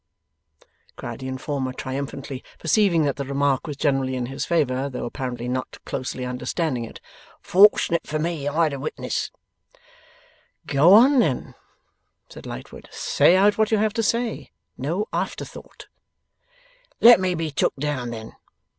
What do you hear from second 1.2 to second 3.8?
informer, triumphantly perceiving that the remark was